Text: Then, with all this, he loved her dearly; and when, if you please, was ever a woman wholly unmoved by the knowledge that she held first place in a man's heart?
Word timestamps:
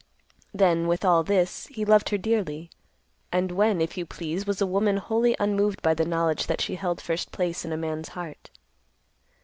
Then, 0.51 0.87
with 0.87 1.05
all 1.05 1.21
this, 1.21 1.67
he 1.67 1.85
loved 1.85 2.09
her 2.09 2.17
dearly; 2.17 2.71
and 3.31 3.51
when, 3.51 3.79
if 3.79 3.97
you 3.97 4.03
please, 4.03 4.47
was 4.47 4.59
ever 4.59 4.67
a 4.67 4.71
woman 4.71 4.97
wholly 4.97 5.35
unmoved 5.39 5.83
by 5.83 5.93
the 5.93 6.05
knowledge 6.05 6.47
that 6.47 6.59
she 6.59 6.73
held 6.73 6.99
first 6.99 7.31
place 7.31 7.63
in 7.63 7.71
a 7.71 7.77
man's 7.77 8.09
heart? 8.09 8.49